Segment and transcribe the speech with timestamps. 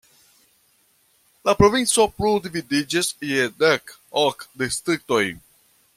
[1.49, 5.25] La provinco plu dividiĝis je dek ok distriktoj.